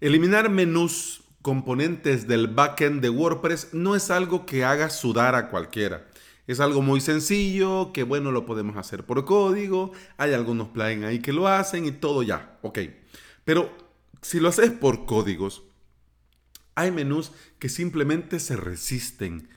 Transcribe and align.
Eliminar 0.00 0.48
menús 0.48 1.24
componentes 1.42 2.28
del 2.28 2.46
backend 2.46 3.00
de 3.00 3.10
WordPress 3.10 3.70
no 3.72 3.96
es 3.96 4.12
algo 4.12 4.46
que 4.46 4.64
haga 4.64 4.90
sudar 4.90 5.34
a 5.34 5.48
cualquiera. 5.48 6.06
Es 6.46 6.60
algo 6.60 6.82
muy 6.82 7.00
sencillo, 7.00 7.92
que 7.92 8.04
bueno, 8.04 8.30
lo 8.30 8.46
podemos 8.46 8.76
hacer 8.76 9.04
por 9.04 9.24
código, 9.24 9.90
hay 10.16 10.34
algunos 10.34 10.68
plugins 10.68 11.04
ahí 11.04 11.18
que 11.18 11.32
lo 11.32 11.48
hacen 11.48 11.84
y 11.84 11.90
todo 11.90 12.22
ya, 12.22 12.58
ok. 12.62 12.78
Pero 13.44 13.76
si 14.22 14.38
lo 14.38 14.50
haces 14.50 14.70
por 14.70 15.04
códigos, 15.04 15.64
hay 16.76 16.92
menús 16.92 17.32
que 17.58 17.68
simplemente 17.68 18.38
se 18.38 18.54
resisten. 18.54 19.48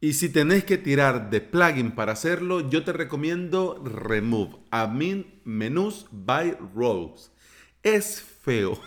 Y 0.00 0.12
si 0.12 0.28
tenés 0.28 0.62
que 0.62 0.78
tirar 0.78 1.30
de 1.30 1.40
plugin 1.40 1.96
para 1.96 2.12
hacerlo, 2.12 2.70
yo 2.70 2.84
te 2.84 2.92
recomiendo 2.92 3.82
Remove 3.84 4.56
Admin 4.70 5.40
Menus 5.44 6.06
by 6.12 6.56
Roles. 6.76 7.32
Es 7.82 8.22
feo, 8.22 8.80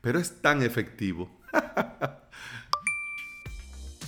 pero 0.00 0.18
es 0.18 0.40
tan 0.40 0.62
efectivo. 0.62 1.30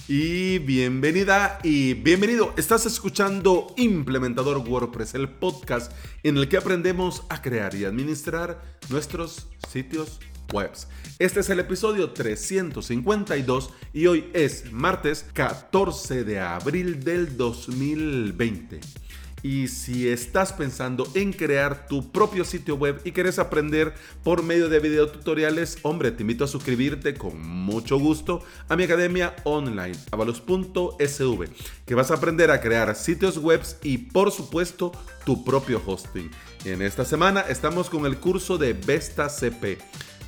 y 0.09 0.59
bienvenida 0.59 1.59
y 1.63 1.95
bienvenido. 1.95 2.55
Estás 2.57 2.87
escuchando 2.87 3.75
Implementador 3.77 4.59
WordPress, 4.59 5.15
el 5.15 5.29
podcast 5.29 5.93
en 6.23 6.37
el 6.37 6.49
que 6.49 6.57
aprendemos 6.57 7.25
a 7.29 7.43
crear 7.43 7.75
y 7.75 7.85
administrar 7.85 8.63
nuestros 8.89 9.49
sitios 9.69 10.21
web. 10.53 10.71
Este 11.19 11.41
es 11.41 11.51
el 11.51 11.61
episodio 11.61 12.11
352 12.11 13.71
y 13.93 14.07
hoy 14.07 14.31
es 14.35 14.71
martes 14.73 15.25
14 15.33 16.25
de 16.25 16.41
abril 16.41 17.03
del 17.03 17.37
2020. 17.37 19.02
Y 19.43 19.69
si 19.69 20.09
estás 20.09 20.53
pensando 20.53 21.07
en 21.15 21.33
crear 21.33 21.87
tu 21.89 22.13
propio 22.13 22.45
sitio 22.45 22.77
web 22.77 23.01
y 23.05 23.13
quieres 23.13 23.39
aprender 23.39 23.93
por 24.23 24.43
medio 24.43 24.69
de 24.69 24.79
videotutoriales, 24.79 25.79
hombre, 25.83 26.13
te 26.13 26.23
invito 26.23 26.45
a 26.45 26.49
suscribirte 26.49 27.15
con 27.15 27.41
mucho 27.41 27.99
gusto 27.99 28.45
a 28.69 28.77
mi 28.77 28.85
academia 28.85 29.35
online, 29.45 29.97
avalos.sv, 30.13 31.49
que 31.85 31.95
vas 31.95 32.11
a 32.11 32.15
aprender 32.15 32.51
a 32.51 32.61
crear 32.61 32.95
sitios 32.95 33.39
web 33.39 33.61
y 33.83 33.99
por 33.99 34.31
supuesto 34.31 34.93
tu 35.25 35.45
propio 35.45 35.83
hosting. 35.85 36.31
En 36.65 36.81
esta 36.81 37.05
semana 37.05 37.41
estamos 37.41 37.91
con 37.91 38.07
el 38.07 38.19
curso 38.19 38.59
de 38.59 38.73
Vesta 38.73 39.29
CP 39.29 39.79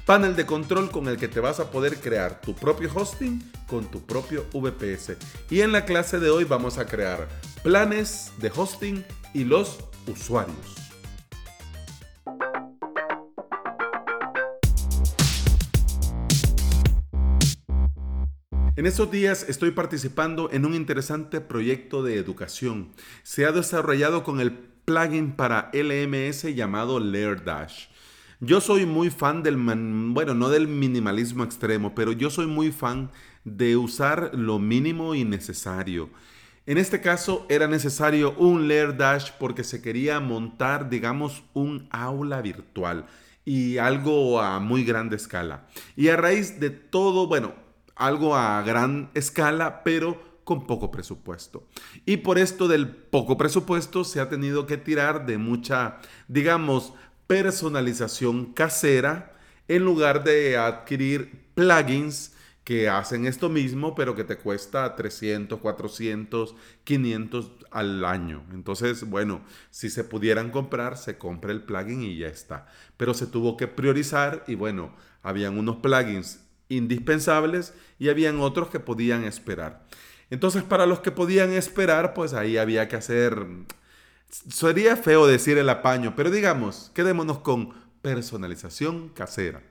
panel 0.07 0.37
de 0.37 0.45
control 0.45 0.91
con 0.91 1.09
el 1.09 1.17
que 1.17 1.29
te 1.29 1.41
vas 1.41 1.61
a 1.61 1.71
poder 1.71 1.99
crear 1.99 2.41
tu 2.41 2.55
propio 2.55 2.91
hosting 2.95 3.43
con 3.67 3.91
tu 3.91 4.05
propio 4.05 4.45
VPS. 4.53 5.17
Y 5.51 5.61
en 5.61 5.73
la 5.73 5.85
clase 5.85 6.19
de 6.19 6.31
hoy 6.31 6.45
vamos 6.45 6.79
a 6.79 6.87
crear 6.87 7.29
planes 7.63 8.33
de 8.39 8.53
hosting 8.55 9.05
y 9.33 9.45
los 9.45 9.79
usuarios. 10.07 10.85
En 18.77 18.87
estos 18.87 19.11
días 19.11 19.47
estoy 19.49 19.71
participando 19.71 20.51
en 20.53 20.67
un 20.67 20.75
interesante 20.75 21.41
proyecto 21.41 22.03
de 22.03 22.17
educación. 22.17 22.91
Se 23.23 23.47
ha 23.47 23.53
desarrollado 23.53 24.25
con 24.25 24.41
el 24.41 24.53
plugin 24.85 25.33
para 25.33 25.71
LMS 25.73 26.55
llamado 26.55 26.99
LearDash. 26.99 27.87
Yo 28.41 28.61
soy 28.61 28.87
muy 28.87 29.11
fan 29.11 29.43
del, 29.43 29.57
bueno, 29.57 30.35
no 30.35 30.49
del 30.49 30.69
minimalismo 30.69 31.45
extremo, 31.45 31.95
pero 31.95 32.13
yo 32.13 32.31
soy 32.31 32.47
muy 32.47 32.73
fan 32.73 33.11
de 33.45 33.77
usar 33.77 34.31
lo 34.35 34.59
mínimo 34.59 35.15
y 35.15 35.25
necesario. 35.25 36.11
En 36.67 36.79
este 36.79 37.01
caso 37.01 37.47
era 37.49 37.69
necesario 37.69 38.35
un 38.39 38.69
Layer 38.69 38.97
Dash 38.97 39.31
porque 39.39 39.65
se 39.65 39.83
quería 39.83 40.19
montar, 40.19 40.89
digamos, 40.89 41.45
un 41.53 41.87
aula 41.91 42.41
virtual 42.41 43.07
y 43.45 43.77
algo 43.77 44.41
a 44.41 44.61
muy 44.61 44.85
grande 44.85 45.17
escala. 45.17 45.67
Y 45.95 46.09
a 46.09 46.17
raíz 46.17 46.59
de 46.61 46.71
todo, 46.71 47.27
bueno, 47.27 47.55
algo 47.95 48.35
a 48.35 48.63
gran 48.63 49.11
escala, 49.15 49.83
pero 49.85 50.35
con 50.45 50.67
poco 50.67 50.91
presupuesto. 50.91 51.67
Y 52.07 52.19
por 52.19 52.39
esto 52.39 52.69
del 52.69 52.89
poco 52.89 53.37
presupuesto 53.37 54.05
se 54.05 54.21
ha 54.21 54.29
tenido 54.29 54.67
que 54.67 54.77
tirar 54.77 55.27
de 55.27 55.39
mucha, 55.39 55.99
digamos, 56.29 56.95
personalización 57.27 58.53
casera 58.53 59.35
en 59.69 59.85
lugar 59.85 60.25
de 60.25 60.57
adquirir 60.57 61.45
plugins 61.55 62.35
que 62.65 62.89
hacen 62.89 63.27
esto 63.27 63.51
mismo, 63.51 63.95
pero 63.95 64.17
que 64.17 64.25
te 64.25 64.39
cuesta 64.39 64.97
300, 64.97 65.61
400, 65.61 66.55
500 66.85 67.53
al 67.71 68.05
año. 68.07 68.43
Entonces, 68.53 69.05
bueno, 69.05 69.43
si 69.71 69.91
se 69.91 70.03
pudieran 70.03 70.51
comprar, 70.51 70.97
se 70.97 71.19
compra 71.19 71.53
el 71.53 71.63
plugin 71.63 72.03
y 72.03 72.17
ya 72.17 72.29
está. 72.29 72.67
Pero 72.97 73.13
se 73.13 73.27
tuvo 73.27 73.59
que 73.59 73.69
priorizar 73.69 74.45
y 74.47 74.55
bueno, 74.55 74.95
habían 75.23 75.59
unos 75.59 75.77
plugins 75.77 76.41
indispensables 76.69 77.75
y 77.99 78.09
habían 78.09 78.41
otros 78.41 78.71
que 78.71 78.81
podían 78.81 79.25
esperar. 79.25 79.85
Entonces, 80.31 80.63
para 80.63 80.87
los 80.87 81.01
que 81.01 81.11
podían 81.11 81.53
esperar, 81.53 82.15
pues 82.15 82.33
ahí 82.33 82.57
había 82.57 82.89
que 82.89 82.97
hacer 82.97 83.47
Sería 84.35 84.97
feo 84.97 85.29
decir 85.29 85.59
el 85.59 85.69
apaño, 85.69 86.15
pero 86.17 86.29
digamos, 86.29 86.91
quedémonos 86.93 87.39
con 87.39 87.73
personalización 88.03 89.11
casera. 89.11 89.63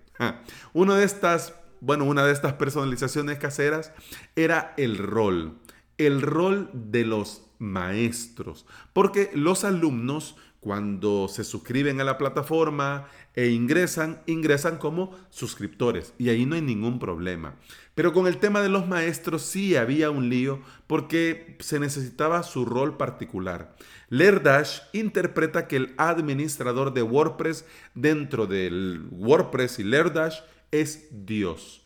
Una 0.71 0.95
de 0.95 1.03
estas, 1.03 1.53
bueno, 1.81 2.05
una 2.05 2.23
de 2.25 2.31
estas 2.31 2.53
personalizaciones 2.53 3.39
caseras 3.39 3.91
era 4.37 4.73
el 4.77 4.97
rol, 4.97 5.57
el 5.97 6.21
rol 6.21 6.69
de 6.73 7.03
los 7.03 7.41
maestros, 7.59 8.65
porque 8.93 9.31
los 9.33 9.65
alumnos 9.65 10.37
cuando 10.63 11.27
se 11.27 11.43
suscriben 11.43 11.99
a 11.99 12.05
la 12.05 12.17
plataforma 12.17 13.07
e 13.35 13.49
ingresan, 13.49 14.21
ingresan 14.27 14.77
como 14.77 15.13
suscriptores 15.29 16.13
y 16.17 16.29
ahí 16.29 16.45
no 16.45 16.55
hay 16.55 16.61
ningún 16.61 16.99
problema. 16.99 17.55
Pero 17.95 18.13
con 18.13 18.27
el 18.27 18.37
tema 18.37 18.61
de 18.61 18.69
los 18.69 18.87
maestros 18.87 19.41
sí 19.41 19.75
había 19.75 20.09
un 20.09 20.29
lío 20.29 20.61
porque 20.87 21.57
se 21.59 21.79
necesitaba 21.79 22.43
su 22.43 22.63
rol 22.63 22.95
particular. 22.95 23.75
Lerdash 24.09 24.79
interpreta 24.93 25.67
que 25.67 25.75
el 25.75 25.93
administrador 25.97 26.93
de 26.93 27.03
WordPress 27.03 27.65
dentro 27.93 28.47
del 28.47 29.07
WordPress 29.11 29.79
y 29.79 29.83
Lerdash 29.83 30.39
es 30.71 31.07
Dios. 31.11 31.81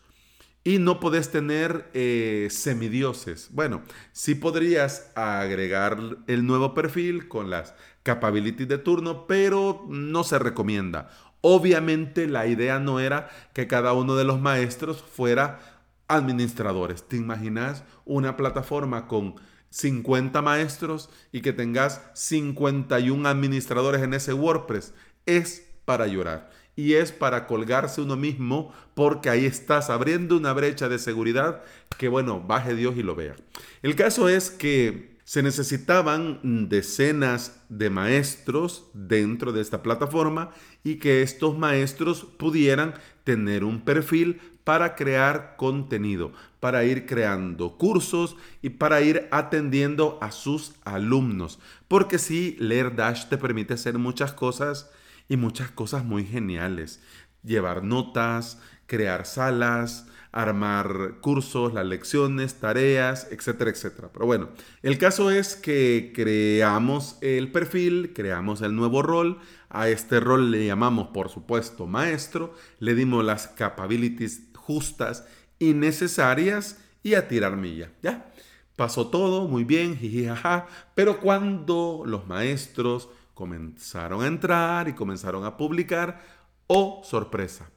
Y 0.64 0.80
no 0.80 1.00
podés 1.00 1.32
tener 1.32 1.90
eh, 1.94 2.50
semidioses. 2.52 3.48
Bueno, 3.52 3.82
sí 4.12 4.36
podrías 4.36 5.12
agregar 5.16 5.98
el 6.28 6.46
nuevo 6.46 6.74
perfil 6.74 7.28
con 7.28 7.50
las 7.50 7.74
capabilities 8.08 8.70
de 8.70 8.78
turno, 8.78 9.28
pero 9.28 9.86
no 9.90 10.24
se 10.24 10.40
recomienda. 10.40 11.10
Obviamente 11.42 12.26
la 12.26 12.48
idea 12.48 12.80
no 12.80 13.02
era 13.02 13.30
que 13.54 13.68
cada 13.68 13.92
uno 13.92 14.16
de 14.16 14.24
los 14.24 14.40
maestros 14.40 15.02
fuera 15.04 15.60
administradores. 16.08 17.06
¿Te 17.06 17.18
imaginas 17.18 17.84
una 18.06 18.38
plataforma 18.38 19.08
con 19.08 19.36
50 19.72 20.42
maestros 20.42 21.10
y 21.34 21.42
que 21.42 21.52
tengas 21.52 22.02
51 22.14 23.28
administradores 23.28 24.02
en 24.02 24.14
ese 24.14 24.32
WordPress? 24.32 24.94
Es 25.26 25.68
para 25.84 26.08
llorar 26.08 26.50
y 26.78 26.94
es 26.94 27.12
para 27.12 27.46
colgarse 27.46 28.00
uno 28.00 28.16
mismo 28.16 28.72
porque 28.94 29.30
ahí 29.30 29.46
estás 29.46 29.90
abriendo 29.90 30.38
una 30.38 30.54
brecha 30.54 30.88
de 30.88 30.98
seguridad 30.98 31.62
que 31.98 32.08
bueno, 32.08 32.40
baje 32.40 32.74
Dios 32.74 32.96
y 32.96 33.04
lo 33.04 33.16
vea. 33.16 33.36
El 33.82 33.98
caso 33.98 34.30
es 34.30 34.50
que 34.50 35.17
se 35.28 35.44
necesitaban 35.44 36.70
decenas 36.70 37.62
de 37.68 37.90
maestros 37.90 38.90
dentro 38.94 39.52
de 39.52 39.60
esta 39.60 39.84
plataforma 39.84 40.52
y 40.86 41.00
que 41.00 41.22
estos 41.22 41.58
maestros 41.58 42.24
pudieran 42.24 42.94
tener 43.26 43.66
un 43.66 43.82
perfil 43.82 44.40
para 44.64 44.96
crear 44.96 45.58
contenido, 45.58 46.32
para 46.62 46.86
ir 46.86 47.06
creando 47.06 47.78
cursos 47.78 48.38
y 48.62 48.70
para 48.70 49.02
ir 49.02 49.28
atendiendo 49.30 50.18
a 50.22 50.32
sus 50.32 50.76
alumnos. 50.86 51.60
Porque 51.90 52.20
sí, 52.20 52.56
Leer 52.62 52.96
Dash 52.96 53.26
te 53.28 53.38
permite 53.38 53.74
hacer 53.74 53.98
muchas 53.98 54.32
cosas 54.32 54.90
y 55.28 55.36
muchas 55.36 55.70
cosas 55.72 56.06
muy 56.06 56.24
geniales. 56.24 57.02
Llevar 57.44 57.84
notas, 57.84 58.62
crear 58.88 59.26
salas, 59.26 60.08
armar 60.32 61.16
cursos, 61.22 61.74
las 61.74 61.86
lecciones, 61.86 62.56
tareas, 62.56 63.28
etcétera, 63.32 63.72
etcétera. 63.72 64.10
Pero 64.14 64.26
bueno, 64.26 64.50
el 64.84 64.98
caso 64.98 65.32
es 65.32 65.56
que 65.56 66.12
creamos 66.14 67.18
el 67.22 67.52
perfil, 67.52 68.14
creamos 68.14 68.62
el 68.62 68.76
nuevo 68.76 69.02
rol. 69.02 69.40
A 69.70 69.90
este 69.90 70.20
rol 70.20 70.52
le 70.52 70.66
llamamos, 70.66 71.08
por 71.08 71.30
supuesto, 71.30 71.88
maestro. 71.88 72.54
Le 72.80 72.96
dimos 72.96 73.24
las 73.24 73.48
capabilities 73.48 74.44
justas 74.56 75.26
y 75.60 75.74
necesarias 75.74 76.80
y 77.04 77.16
a 77.16 77.28
tirar 77.28 77.58
milla. 77.58 77.92
¿Ya? 78.02 78.32
Pasó 78.76 79.08
todo 79.08 79.48
muy 79.48 79.64
bien, 79.64 79.98
jijijaja. 79.98 80.68
Pero 80.94 81.20
cuando 81.20 82.04
los 82.06 82.28
maestros 82.28 83.10
comenzaron 83.34 84.24
a 84.24 84.28
entrar 84.28 84.88
y 84.88 84.94
comenzaron 84.94 85.46
a 85.46 85.58
publicar, 85.58 86.22
oh 86.68 87.02
sorpresa. 87.04 87.70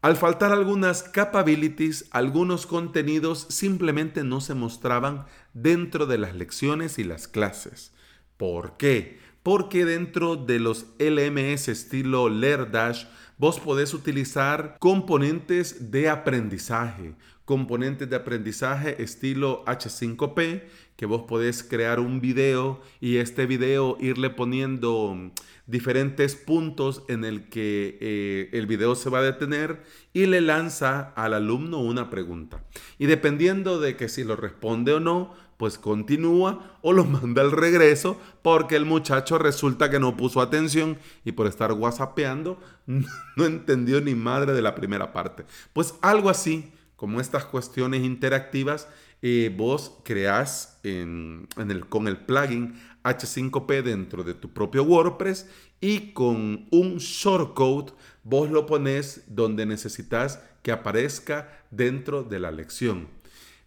Al 0.00 0.16
faltar 0.16 0.52
algunas 0.52 1.02
capabilities, 1.02 2.06
algunos 2.12 2.66
contenidos 2.66 3.46
simplemente 3.48 4.22
no 4.22 4.40
se 4.40 4.54
mostraban 4.54 5.26
dentro 5.54 6.06
de 6.06 6.18
las 6.18 6.36
lecciones 6.36 7.00
y 7.00 7.04
las 7.04 7.26
clases. 7.26 7.92
¿Por 8.36 8.76
qué? 8.76 9.18
Porque 9.42 9.84
dentro 9.84 10.36
de 10.36 10.60
los 10.60 10.86
LMS 11.00 11.66
estilo 11.66 12.28
LearDash 12.28 13.06
vos 13.38 13.60
podés 13.60 13.94
utilizar 13.94 14.76
componentes 14.80 15.90
de 15.90 16.08
aprendizaje, 16.08 17.14
componentes 17.44 18.10
de 18.10 18.16
aprendizaje 18.16 19.02
estilo 19.02 19.64
H5P, 19.64 20.64
que 20.96 21.06
vos 21.06 21.22
podés 21.22 21.62
crear 21.62 22.00
un 22.00 22.20
video 22.20 22.80
y 23.00 23.18
este 23.18 23.46
video 23.46 23.96
irle 24.00 24.30
poniendo 24.30 25.30
diferentes 25.66 26.34
puntos 26.34 27.04
en 27.08 27.24
el 27.24 27.48
que 27.48 27.96
eh, 28.00 28.50
el 28.52 28.66
video 28.66 28.96
se 28.96 29.10
va 29.10 29.20
a 29.20 29.22
detener 29.22 29.82
y 30.12 30.26
le 30.26 30.40
lanza 30.40 31.12
al 31.14 31.34
alumno 31.34 31.80
una 31.80 32.10
pregunta. 32.10 32.64
Y 32.98 33.06
dependiendo 33.06 33.78
de 33.78 33.96
que 33.96 34.08
si 34.08 34.24
lo 34.24 34.34
responde 34.34 34.94
o 34.94 35.00
no, 35.00 35.34
pues 35.58 35.76
continúa 35.76 36.78
o 36.80 36.92
lo 36.94 37.04
manda 37.06 37.42
al 37.42 37.52
regreso 37.52 38.18
porque 38.42 38.76
el 38.76 38.86
muchacho 38.86 39.38
resulta 39.38 39.90
que 39.90 40.00
no 40.00 40.16
puso 40.16 40.40
atención 40.40 40.96
y 41.24 41.32
por 41.32 41.46
estar 41.46 41.72
whatsappeando 41.72 42.58
no 43.38 43.46
entendió 43.46 44.00
ni 44.00 44.16
madre 44.16 44.52
de 44.52 44.62
la 44.62 44.74
primera 44.74 45.12
parte. 45.12 45.44
Pues 45.72 45.94
algo 46.02 46.28
así, 46.28 46.72
como 46.96 47.20
estas 47.20 47.44
cuestiones 47.44 48.02
interactivas, 48.02 48.88
eh, 49.22 49.54
vos 49.56 50.00
creás 50.04 50.80
en, 50.82 51.48
el, 51.56 51.86
con 51.86 52.08
el 52.08 52.16
plugin 52.16 52.74
H5P 53.04 53.82
dentro 53.82 54.24
de 54.24 54.34
tu 54.34 54.52
propio 54.52 54.82
WordPress 54.82 55.48
y 55.80 56.12
con 56.12 56.66
un 56.72 56.98
shortcode 56.98 57.92
vos 58.24 58.50
lo 58.50 58.66
pones 58.66 59.22
donde 59.28 59.64
necesitas 59.66 60.42
que 60.62 60.72
aparezca 60.72 61.64
dentro 61.70 62.24
de 62.24 62.40
la 62.40 62.50
lección. 62.50 63.06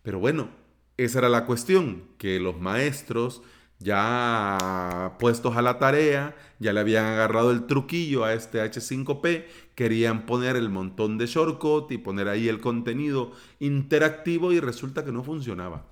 Pero 0.04 0.20
bueno, 0.20 0.50
esa 0.98 1.20
era 1.20 1.30
la 1.30 1.46
cuestión, 1.46 2.04
que 2.18 2.42
los 2.42 2.60
maestros 2.60 3.42
ya 3.82 5.16
puestos 5.20 5.58
a 5.58 5.62
la 5.62 5.80
tarea, 5.80 6.36
ya 6.60 6.74
le 6.74 6.80
habían 6.80 7.06
agarrado 7.06 7.52
el 7.52 7.66
truquillo 7.66 8.24
a 8.24 8.34
este 8.34 8.64
H5P, 8.64 9.46
querían 9.76 10.26
poner 10.26 10.56
el 10.56 10.70
montón 10.70 11.18
de 11.18 11.26
shortcut 11.26 11.92
y 11.92 11.98
poner 11.98 12.28
ahí 12.28 12.48
el 12.48 12.62
contenido 12.62 13.32
interactivo 13.60 14.52
y 14.52 14.60
resulta 14.60 15.04
que 15.04 15.12
no 15.12 15.24
funcionaba. 15.24 15.86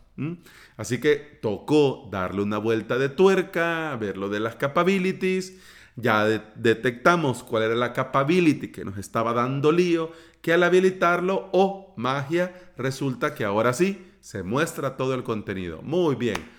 Así 0.77 0.99
que 0.99 1.39
tocó 1.41 2.07
darle 2.11 2.41
una 2.41 2.57
vuelta 2.57 2.97
de 2.97 3.09
tuerca, 3.09 3.95
ver 3.95 4.17
lo 4.17 4.29
de 4.29 4.39
las 4.39 4.55
capabilities. 4.55 5.57
Ya 5.95 6.25
detectamos 6.25 7.43
cuál 7.43 7.63
era 7.63 7.75
la 7.75 7.93
capability 7.93 8.69
que 8.69 8.85
nos 8.85 8.97
estaba 8.97 9.33
dando 9.33 9.71
lío, 9.71 10.11
que 10.41 10.53
al 10.53 10.63
habilitarlo, 10.63 11.49
oh 11.51 11.93
magia, 11.97 12.71
resulta 12.77 13.33
que 13.33 13.43
ahora 13.43 13.73
sí 13.73 14.05
se 14.21 14.43
muestra 14.43 14.95
todo 14.95 15.13
el 15.13 15.23
contenido. 15.23 15.81
Muy 15.81 16.15
bien. 16.15 16.58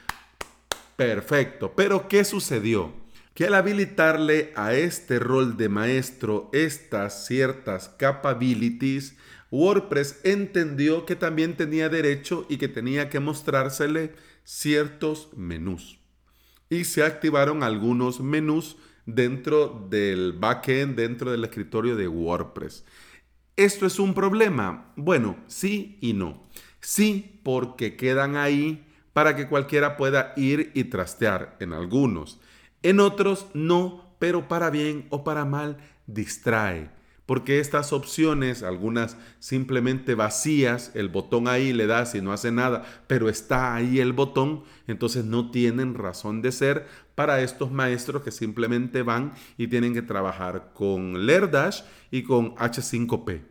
Perfecto. 1.01 1.73
Pero 1.75 2.09
¿qué 2.09 2.25
sucedió? 2.25 2.93
Que 3.33 3.47
al 3.47 3.55
habilitarle 3.55 4.53
a 4.55 4.75
este 4.75 5.19
rol 5.19 5.57
de 5.57 5.71
maestro 5.71 6.51
estas 6.53 7.27
ciertas 7.27 7.89
capabilities, 7.89 9.17
WordPress 9.51 10.21
entendió 10.25 11.07
que 11.07 11.17
también 11.17 11.57
tenía 11.57 11.89
derecho 11.89 12.45
y 12.51 12.59
que 12.59 12.69
tenía 12.69 13.09
que 13.09 13.19
mostrársele 13.19 14.13
ciertos 14.45 15.31
menús. 15.39 16.01
Y 16.69 16.85
se 16.85 17.03
activaron 17.03 17.63
algunos 17.63 18.21
menús 18.21 18.77
dentro 19.07 19.87
del 19.89 20.35
backend, 20.35 20.97
dentro 20.97 21.31
del 21.31 21.45
escritorio 21.45 21.97
de 21.97 22.09
WordPress. 22.09 22.85
¿Esto 23.57 23.87
es 23.87 23.99
un 23.99 24.13
problema? 24.13 24.93
Bueno, 24.97 25.39
sí 25.47 25.97
y 26.03 26.13
no. 26.13 26.47
Sí, 26.81 27.41
porque 27.43 27.97
quedan 27.97 28.37
ahí 28.37 28.85
para 29.13 29.37
que 29.37 29.49
cualquiera 29.49 29.97
pueda 29.97 30.33
ir 30.37 30.71
y 30.75 30.85
trastear 30.85 31.57
en 31.61 31.73
algunos. 31.73 32.41
En 32.83 33.01
otros 33.01 33.47
no, 33.55 34.15
pero 34.19 34.49
para 34.49 34.71
bien 34.71 35.07
o 35.11 35.25
para 35.25 35.45
mal 35.45 35.79
distrae. 36.07 36.91
Porque 37.27 37.61
estas 37.61 37.93
opciones, 37.93 38.65
algunas 38.65 39.17
simplemente 39.39 40.17
vacías, 40.17 40.91
el 40.95 41.09
botón 41.09 41.47
ahí 41.47 41.73
le 41.73 41.87
das 41.87 42.17
y 42.17 42.21
no 42.21 42.33
hace 42.33 42.51
nada, 42.51 42.85
pero 43.07 43.29
está 43.29 43.73
ahí 43.73 44.01
el 44.01 44.13
botón, 44.13 44.65
entonces 44.89 45.25
no 45.25 45.53
tienen 45.53 45.95
razón 45.95 46.43
de 46.43 46.51
ser 46.51 46.89
para 47.15 47.41
estos 47.41 47.71
maestros 47.71 48.23
que 48.23 48.33
simplemente 48.33 49.03
van 49.03 49.35
y 49.57 49.69
tienen 49.69 49.95
que 49.95 50.03
trabajar 50.03 50.73
con 50.75 51.25
Lerdash 51.25 51.83
y 52.11 52.25
con 52.25 52.57
H5P. 52.57 53.43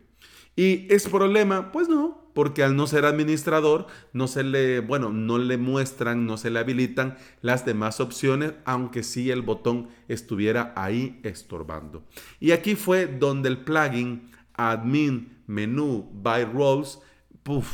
¿Y 0.58 0.94
es 0.94 1.08
problema? 1.08 1.72
Pues 1.72 1.88
no, 1.88 2.19
porque 2.34 2.64
al 2.64 2.76
no 2.76 2.88
ser 2.88 3.06
administrador 3.06 3.88
no 4.14 4.28
se 4.28 4.44
le, 4.44 4.80
bueno, 4.80 5.10
no 5.10 5.38
le 5.38 5.58
muestran, 5.58 6.26
no 6.26 6.38
se 6.38 6.50
le 6.50 6.60
habilitan 6.60 7.18
las 7.42 7.66
demás 7.66 8.00
opciones, 8.00 8.54
aunque 8.66 9.04
sí 9.04 9.32
el 9.32 9.42
botón 9.42 9.90
estuviera 10.08 10.74
ahí 10.76 11.20
estorbando. 11.24 12.04
Y 12.40 12.52
aquí 12.52 12.76
fue 12.76 13.08
donde 13.08 13.50
el 13.50 13.60
plugin 13.60 14.30
admin 14.54 15.38
menú 15.48 16.10
by 16.14 16.46
roles, 16.46 17.00
puff, 17.44 17.68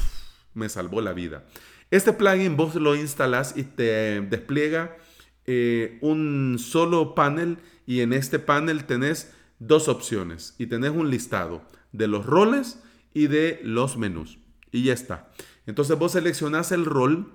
me 0.54 0.70
salvó 0.70 1.02
la 1.02 1.14
vida. 1.14 1.46
Este 1.92 2.14
plugin 2.14 2.58
vos 2.58 2.76
lo 2.76 2.96
instalas 2.96 3.56
y 3.56 3.64
te 3.64 4.22
despliega 4.22 4.98
eh, 5.46 6.00
un 6.02 6.58
solo 6.60 7.14
panel 7.14 7.60
y 7.86 8.02
en 8.02 8.14
este 8.14 8.40
panel 8.40 8.86
tenés 8.86 9.34
dos 9.60 9.88
opciones 9.88 10.56
y 10.58 10.68
tenés 10.68 10.92
un 10.92 11.10
listado 11.10 11.62
de 11.92 12.08
los 12.08 12.26
roles 12.26 12.82
y 13.14 13.28
de 13.28 13.62
los 13.64 13.98
menús 13.98 14.40
y 14.76 14.84
ya 14.84 14.94
está. 14.94 15.32
Entonces 15.66 15.98
vos 15.98 16.12
seleccionas 16.12 16.72
el 16.72 16.86
rol 16.86 17.32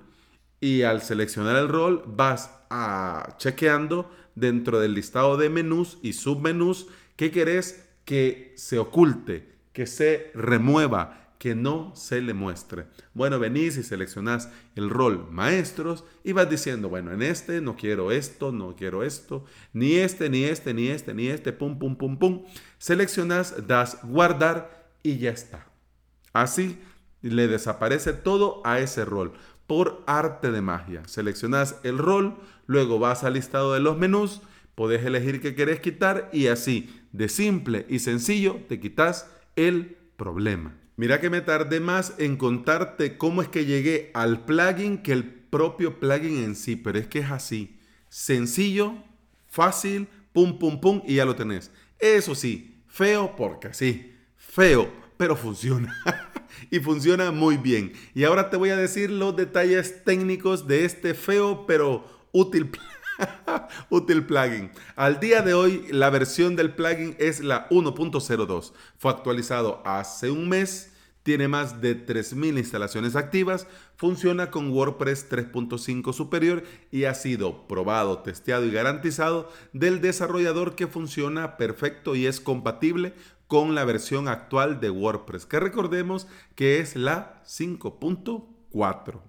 y 0.60 0.82
al 0.82 1.00
seleccionar 1.02 1.56
el 1.56 1.69
rol 1.69 2.04
vas 2.06 2.50
a 2.69 3.34
chequeando 3.38 4.10
dentro 4.34 4.78
del 4.78 4.94
listado 4.94 5.37
de 5.37 5.48
menús 5.48 5.98
y 6.02 6.12
submenús 6.12 6.87
qué 7.16 7.31
querés 7.31 7.88
que 8.04 8.52
se 8.56 8.78
oculte, 8.78 9.48
que 9.72 9.87
se 9.87 10.31
remueva, 10.34 11.34
que 11.38 11.54
no 11.54 11.96
se 11.96 12.20
le 12.20 12.34
muestre. 12.34 12.84
Bueno, 13.14 13.38
venís 13.38 13.78
y 13.78 13.82
seleccionás 13.82 14.50
el 14.76 14.90
rol 14.90 15.26
maestros 15.31 16.04
y 16.22 16.32
vas 16.32 16.50
diciendo, 16.50 16.90
bueno, 16.90 17.12
en 17.12 17.22
este 17.22 17.62
no 17.62 17.76
quiero 17.76 18.12
esto, 18.12 18.52
no 18.52 18.76
quiero 18.76 19.02
esto, 19.02 19.46
ni 19.72 19.94
este, 19.94 20.28
ni 20.28 20.44
este, 20.44 20.75
ni 20.75 20.88
este, 20.88 21.14
ni 21.14 21.28
este, 21.28 21.54
pum, 21.54 21.78
pum, 21.78 21.96
pum, 21.96 22.19
pum. 22.19 22.44
Seleccionas, 22.76 23.66
das 23.66 23.98
guardar 24.02 24.93
y 25.02 25.16
ya 25.16 25.31
está. 25.31 25.66
Así 26.34 26.78
le 27.22 27.49
desaparece 27.49 28.12
todo 28.12 28.62
a 28.64 28.81
ese 28.81 29.05
rol 29.05 29.32
por 29.67 30.02
arte 30.06 30.50
de 30.50 30.62
magia. 30.62 31.02
Seleccionas 31.06 31.76
el 31.84 31.99
rol, 31.99 32.37
luego 32.67 32.99
vas 32.99 33.25
al 33.25 33.34
listado 33.34 33.75
de 33.75 33.81
los 33.81 33.96
menús, 33.96 34.43
podés 34.75 35.05
elegir 35.05 35.40
qué 35.40 35.55
querés 35.55 35.81
quitar 35.81 36.28
y 36.32 36.49
así, 36.49 37.02
de 37.12 37.28
simple 37.28 37.87
y 37.88 38.00
sencillo, 38.00 38.61
te 38.69 38.81
quitas 38.81 39.31
el 39.56 39.96
problema. 40.17 40.75
Mira 40.96 41.20
que 41.20 41.31
me 41.31 41.40
tardé 41.40 41.81
más 41.81 42.14
en 42.19 42.37
contarte 42.37 43.17
cómo 43.17 43.43
es 43.43 43.48
que 43.48 43.65
llegué 43.65 44.10
al 44.12 44.44
plugin 44.44 44.98
que 44.98 45.12
el 45.12 45.24
propio 45.24 45.98
plugin 45.98 46.44
en 46.44 46.55
sí, 46.55 46.77
pero 46.77 46.98
es 46.98 47.06
que 47.06 47.20
es 47.20 47.31
así. 47.31 47.79
Sencillo, 48.08 48.94
fácil, 49.46 50.08
pum, 50.32 50.58
pum, 50.58 50.81
pum 50.81 51.03
y 51.06 51.15
ya 51.15 51.24
lo 51.24 51.36
tenés. 51.36 51.70
Eso 51.98 52.34
sí, 52.34 52.82
feo 52.86 53.34
porque 53.36 53.72
sí, 53.72 54.15
feo, 54.36 54.93
pero 55.17 55.36
funciona. 55.36 55.94
y 56.70 56.80
funciona 56.80 57.30
muy 57.32 57.56
bien. 57.56 57.92
Y 58.14 58.24
ahora 58.24 58.50
te 58.50 58.56
voy 58.56 58.70
a 58.70 58.76
decir 58.76 59.10
los 59.10 59.36
detalles 59.36 60.04
técnicos 60.04 60.66
de 60.66 60.84
este 60.84 61.14
feo 61.14 61.66
pero 61.66 62.04
útil, 62.32 62.70
útil 63.90 64.24
plugin. 64.24 64.70
Al 64.96 65.20
día 65.20 65.42
de 65.42 65.54
hoy 65.54 65.86
la 65.90 66.10
versión 66.10 66.56
del 66.56 66.74
plugin 66.74 67.16
es 67.19 67.40
la 67.40 67.69
1.02. 67.70 68.72
Fue 68.98 69.10
actualizado 69.10 69.82
hace 69.84 70.30
un 70.30 70.48
mes. 70.48 70.92
Tiene 71.22 71.48
más 71.48 71.81
de 71.82 72.06
3.000 72.06 72.58
instalaciones 72.58 73.15
activas, 73.15 73.67
funciona 73.96 74.50
con 74.50 74.70
WordPress 74.70 75.31
3.5 75.31 76.12
superior 76.15 76.62
y 76.91 77.05
ha 77.05 77.15
sido 77.15 77.69
probado, 77.69 78.20
testeado 78.20 78.65
y 78.65 78.70
garantizado 78.70 79.50
del 79.72 80.00
desarrollador 80.00 80.74
que 80.77 80.86
funciona 80.86 81.58
perfecto 81.58 82.17
y 82.17 82.27
es 82.27 82.41
compatible 82.41 83.12
con 83.48 83.74
la 83.74 83.84
versión 83.84 84.29
actual 84.29 84.81
de 84.81 84.91
WordPress, 84.91 85.44
que 85.44 85.60
recordemos 85.60 86.27
que 86.55 86.79
es 86.79 86.96
la 86.96 87.43
5.4. 87.44 89.20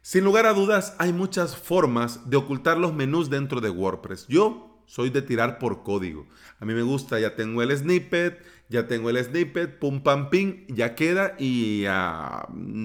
Sin 0.00 0.22
lugar 0.22 0.46
a 0.46 0.52
dudas, 0.52 0.94
hay 0.98 1.12
muchas 1.12 1.56
formas 1.56 2.30
de 2.30 2.36
ocultar 2.36 2.78
los 2.78 2.94
menús 2.94 3.28
dentro 3.28 3.60
de 3.60 3.70
WordPress. 3.70 4.28
Yo 4.28 4.80
soy 4.86 5.10
de 5.10 5.22
tirar 5.22 5.58
por 5.58 5.82
código. 5.82 6.28
A 6.60 6.64
mí 6.64 6.74
me 6.74 6.82
gusta, 6.82 7.18
ya 7.18 7.34
tengo 7.34 7.60
el 7.62 7.76
snippet, 7.76 8.40
ya 8.68 8.86
tengo 8.86 9.10
el 9.10 9.22
snippet, 9.22 9.78
pum 9.78 10.02
pam 10.02 10.30
ping, 10.30 10.66
ya 10.68 10.94
queda 10.94 11.34
y 11.38 11.84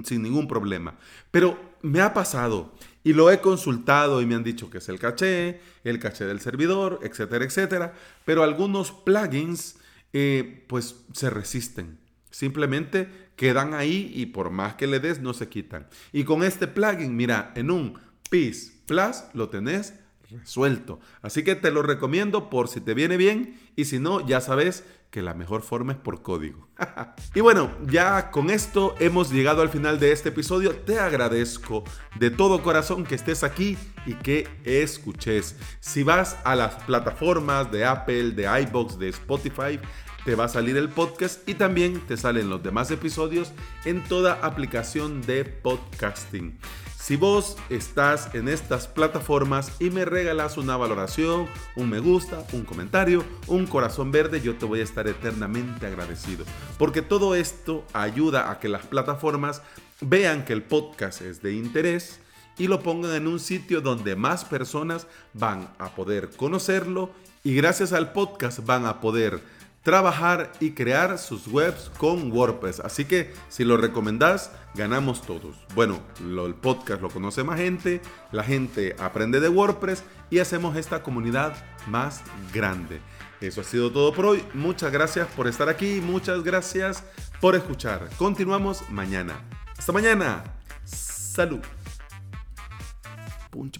sin 0.04 0.22
ningún 0.22 0.48
problema. 0.48 0.98
Pero 1.32 1.58
me 1.82 2.02
ha 2.02 2.14
pasado 2.14 2.74
y 3.04 3.14
lo 3.14 3.32
he 3.32 3.40
consultado 3.40 4.22
y 4.22 4.26
me 4.26 4.36
han 4.36 4.44
dicho 4.44 4.70
que 4.70 4.78
es 4.78 4.90
el 4.90 5.00
caché, 5.00 5.60
el 5.84 6.00
caché 6.00 6.26
del 6.26 6.40
servidor, 6.40 7.00
etcétera, 7.04 7.46
etcétera. 7.46 7.94
Pero 8.26 8.44
algunos 8.44 8.92
plugins 8.92 9.78
eh, 10.14 10.66
pues 10.68 10.96
se 11.14 11.30
resisten. 11.30 11.98
Simplemente 12.30 13.32
quedan 13.36 13.74
ahí 13.74 14.12
y 14.14 14.28
por 14.28 14.52
más 14.52 14.76
que 14.76 14.88
le 14.88 15.00
des 15.00 15.20
no 15.20 15.34
se 15.34 15.50
quitan. 15.50 15.88
Y 16.14 16.24
con 16.24 16.44
este 16.44 16.68
plugin, 16.68 17.16
mira, 17.16 17.52
en 17.56 17.72
un 17.72 18.00
PIS 18.30 18.82
Plus 18.86 19.24
lo 19.34 19.50
tenés 19.50 19.94
resuelto. 20.40 21.00
Así 21.22 21.44
que 21.44 21.56
te 21.56 21.72
lo 21.72 21.82
recomiendo 21.82 22.50
por 22.50 22.68
si 22.68 22.82
te 22.82 22.94
viene 22.94 23.18
bien 23.18 23.60
y 23.76 23.86
si 23.86 24.00
no, 24.00 24.26
ya 24.26 24.42
sabes 24.42 24.84
que 25.12 25.22
la 25.22 25.34
mejor 25.34 25.62
forma 25.62 25.92
es 25.92 26.00
por 26.00 26.22
código. 26.22 26.70
y 27.36 27.42
bueno, 27.42 27.70
ya 27.86 28.32
con 28.32 28.50
esto 28.50 28.96
hemos 29.00 29.32
llegado 29.32 29.62
al 29.62 29.70
final 29.70 30.00
de 30.00 30.14
este 30.14 30.30
episodio. 30.30 30.74
Te 30.74 31.00
agradezco 31.00 31.84
de 32.18 32.32
todo 32.32 32.64
corazón 32.64 33.04
que 33.04 33.16
estés 33.16 33.44
aquí 33.44 33.78
y 34.06 34.14
que 34.14 34.48
escuches. 34.64 35.58
Si 35.82 36.04
vas 36.04 36.38
a 36.46 36.56
las 36.56 36.76
plataformas 36.84 37.72
de 37.72 37.86
Apple, 37.86 38.32
de 38.32 38.44
iBox, 38.64 38.98
de 38.98 39.10
Spotify, 39.10 39.80
te 40.24 40.36
va 40.36 40.46
a 40.46 40.50
salir 40.50 40.78
el 40.78 40.90
podcast 40.90 41.48
y 41.48 41.56
también 41.56 42.00
te 42.08 42.16
salen 42.16 42.50
los 42.50 42.64
demás 42.64 42.90
episodios 42.92 43.52
en 43.86 44.04
toda 44.04 44.34
aplicación 44.46 45.22
de 45.22 45.44
podcasting. 45.46 46.58
Si 47.02 47.16
vos 47.16 47.58
estás 47.72 48.30
en 48.36 48.48
estas 48.48 48.88
plataformas 48.88 49.72
y 49.80 49.90
me 49.90 50.06
regalas 50.06 50.58
una 50.58 50.78
valoración, 50.78 51.48
un 51.76 51.90
me 51.90 51.98
gusta, 51.98 52.46
un 52.54 52.64
comentario, 52.64 53.24
un 53.48 53.66
corazón 53.66 54.12
verde, 54.12 54.40
yo 54.40 54.56
te 54.56 54.66
voy 54.66 54.82
a 54.82 54.84
estar 54.84 55.08
eternamente 55.08 55.88
agradecido. 55.88 56.46
Porque 56.78 57.02
todo 57.02 57.34
esto 57.34 57.84
ayuda 57.94 58.52
a 58.52 58.60
que 58.60 58.70
las 58.70 58.86
plataformas 58.86 59.64
vean 60.00 60.46
que 60.46 60.54
el 60.54 60.62
podcast 60.62 61.22
es 61.22 61.42
de 61.42 61.56
interés 61.56 62.20
y 62.60 62.68
lo 62.68 62.84
pongan 62.84 63.16
en 63.16 63.26
un 63.26 63.40
sitio 63.40 63.82
donde 63.82 64.16
más 64.16 64.46
personas 64.46 65.08
van 65.34 65.74
a 65.80 65.96
poder 65.96 66.30
conocerlo 66.30 67.10
y 67.44 67.56
gracias 67.56 67.94
al 67.94 68.12
podcast 68.12 68.64
van 68.64 68.86
a 68.86 69.02
poder 69.02 69.42
trabajar 69.84 70.52
y 70.60 70.72
crear 70.72 71.18
sus 71.18 71.48
webs 71.48 71.92
con 71.98 72.32
WordPress. 72.32 72.80
Así 72.80 73.06
que 73.06 73.34
si 73.50 73.64
lo 73.64 73.78
recomendás, 73.78 74.52
ganamos 74.76 75.22
todos. 75.22 75.56
Bueno, 75.76 76.00
el 76.20 76.56
podcast 76.56 77.02
lo 77.02 77.10
conoce 77.10 77.44
más 77.44 77.60
gente, 77.60 78.02
la 78.32 78.44
gente 78.44 78.96
aprende 79.00 79.40
de 79.40 79.50
WordPress 79.50 80.04
y 80.30 80.40
hacemos 80.40 80.76
esta 80.76 81.04
comunidad 81.04 81.54
más 81.88 82.22
grande. 82.54 83.02
Eso 83.42 83.62
ha 83.62 83.64
sido 83.64 83.92
todo 83.92 84.14
por 84.14 84.28
hoy. 84.28 84.44
Muchas 84.54 84.92
gracias 84.92 85.28
por 85.30 85.48
estar 85.48 85.68
aquí. 85.68 86.00
Muchas 86.00 86.44
gracias 86.44 87.04
por 87.40 87.56
escuchar. 87.56 88.08
Continuamos 88.18 88.88
mañana. 88.92 89.42
Hasta 89.78 89.92
mañana. 89.92 90.44
Salud. 90.86 91.62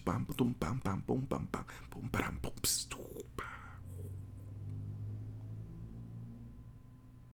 pam 0.04 0.26
pam 0.26 0.26
pam 0.26 0.54
pam 0.56 1.02
pam 1.02 1.26
pam 1.28 1.66
pam 2.12 2.40
pam 2.40 2.52